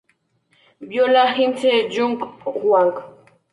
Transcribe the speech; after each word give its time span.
Viola: 0.89 1.23
Hsin-Yun 1.35 2.11
Huang. 2.59 2.95